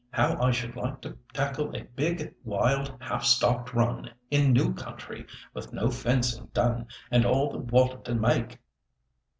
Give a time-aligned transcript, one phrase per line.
[0.09, 5.27] How I should like to tackle a big, wild, half stocked run in new country,
[5.53, 8.57] with no fencing done, and all the water to make!"